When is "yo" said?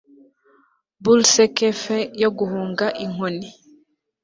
2.21-2.29